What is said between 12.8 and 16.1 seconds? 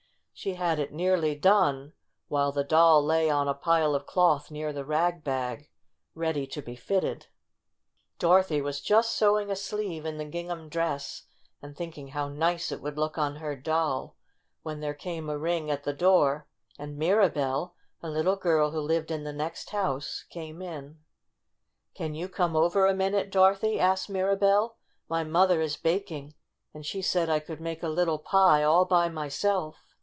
would look on her doll, when there came a ring at the